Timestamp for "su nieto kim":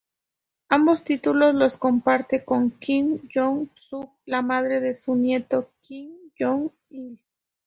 4.95-6.09